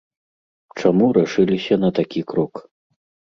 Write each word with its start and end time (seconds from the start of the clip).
Чаму 0.81 1.09
рашыліся 1.17 1.75
на 1.83 1.89
такі 1.99 2.21
крок? 2.35 2.53